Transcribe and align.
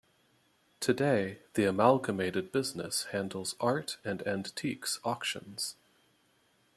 Today, 0.79 1.43
the 1.53 1.65
amalgamated 1.65 2.51
business 2.51 3.03
handles 3.11 3.55
art 3.59 3.97
and 4.03 4.25
antiques 4.25 4.99
auctions. 5.03 5.75